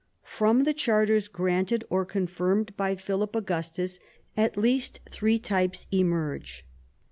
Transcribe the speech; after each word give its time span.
From 0.25 0.63
the 0.63 0.73
charters 0.73 1.27
granted 1.27 1.83
or 1.91 2.05
confirmed 2.05 2.75
by 2.75 2.95
Philip 2.95 3.35
Augustus 3.35 3.99
at 4.35 4.57
least 4.57 4.99
three 5.11 5.37
types 5.37 5.85
emerge. 5.91 6.65